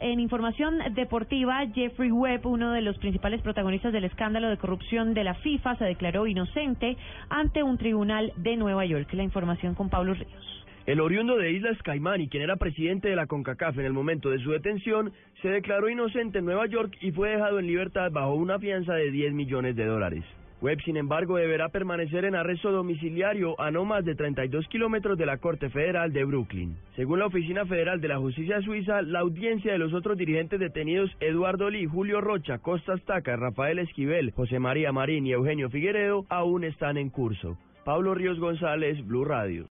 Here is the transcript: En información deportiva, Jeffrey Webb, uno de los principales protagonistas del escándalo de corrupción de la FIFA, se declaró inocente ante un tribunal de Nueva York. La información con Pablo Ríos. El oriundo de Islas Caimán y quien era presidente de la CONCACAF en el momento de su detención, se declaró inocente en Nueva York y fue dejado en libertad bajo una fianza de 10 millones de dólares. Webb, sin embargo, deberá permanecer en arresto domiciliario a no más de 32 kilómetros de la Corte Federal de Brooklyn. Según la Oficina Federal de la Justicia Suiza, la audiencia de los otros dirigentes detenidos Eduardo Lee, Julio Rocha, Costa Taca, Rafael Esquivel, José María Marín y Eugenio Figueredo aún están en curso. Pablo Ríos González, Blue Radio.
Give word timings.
En 0.00 0.18
información 0.18 0.78
deportiva, 0.94 1.64
Jeffrey 1.72 2.10
Webb, 2.10 2.46
uno 2.46 2.72
de 2.72 2.80
los 2.80 2.98
principales 2.98 3.40
protagonistas 3.42 3.92
del 3.92 4.04
escándalo 4.04 4.48
de 4.48 4.56
corrupción 4.56 5.14
de 5.14 5.22
la 5.22 5.34
FIFA, 5.34 5.76
se 5.76 5.84
declaró 5.84 6.26
inocente 6.26 6.96
ante 7.28 7.62
un 7.62 7.78
tribunal 7.78 8.32
de 8.36 8.56
Nueva 8.56 8.84
York. 8.84 9.12
La 9.12 9.22
información 9.22 9.76
con 9.76 9.90
Pablo 9.90 10.14
Ríos. 10.14 10.64
El 10.86 11.00
oriundo 11.00 11.36
de 11.36 11.52
Islas 11.52 11.80
Caimán 11.84 12.20
y 12.20 12.28
quien 12.28 12.42
era 12.42 12.56
presidente 12.56 13.08
de 13.08 13.16
la 13.16 13.28
CONCACAF 13.28 13.78
en 13.78 13.84
el 13.84 13.92
momento 13.92 14.30
de 14.30 14.40
su 14.40 14.50
detención, 14.50 15.12
se 15.40 15.48
declaró 15.48 15.88
inocente 15.88 16.38
en 16.38 16.46
Nueva 16.46 16.66
York 16.66 16.96
y 17.00 17.12
fue 17.12 17.30
dejado 17.30 17.60
en 17.60 17.68
libertad 17.68 18.10
bajo 18.10 18.34
una 18.34 18.58
fianza 18.58 18.94
de 18.94 19.10
10 19.10 19.34
millones 19.34 19.76
de 19.76 19.84
dólares. 19.84 20.24
Webb, 20.62 20.80
sin 20.84 20.96
embargo, 20.96 21.38
deberá 21.38 21.70
permanecer 21.70 22.24
en 22.24 22.36
arresto 22.36 22.70
domiciliario 22.70 23.60
a 23.60 23.72
no 23.72 23.84
más 23.84 24.04
de 24.04 24.14
32 24.14 24.68
kilómetros 24.68 25.18
de 25.18 25.26
la 25.26 25.38
Corte 25.38 25.68
Federal 25.70 26.12
de 26.12 26.22
Brooklyn. 26.24 26.76
Según 26.94 27.18
la 27.18 27.26
Oficina 27.26 27.66
Federal 27.66 28.00
de 28.00 28.06
la 28.06 28.18
Justicia 28.18 28.62
Suiza, 28.62 29.02
la 29.02 29.18
audiencia 29.18 29.72
de 29.72 29.78
los 29.78 29.92
otros 29.92 30.16
dirigentes 30.16 30.60
detenidos 30.60 31.10
Eduardo 31.18 31.68
Lee, 31.68 31.86
Julio 31.86 32.20
Rocha, 32.20 32.58
Costa 32.58 32.96
Taca, 32.98 33.34
Rafael 33.34 33.80
Esquivel, 33.80 34.30
José 34.30 34.60
María 34.60 34.92
Marín 34.92 35.26
y 35.26 35.32
Eugenio 35.32 35.68
Figueredo 35.68 36.26
aún 36.28 36.62
están 36.62 36.96
en 36.96 37.10
curso. 37.10 37.58
Pablo 37.84 38.14
Ríos 38.14 38.38
González, 38.38 39.04
Blue 39.04 39.24
Radio. 39.24 39.68